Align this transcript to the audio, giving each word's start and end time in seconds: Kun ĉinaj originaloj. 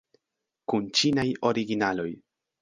Kun 0.73 0.87
ĉinaj 0.99 1.27
originaloj. 1.51 2.09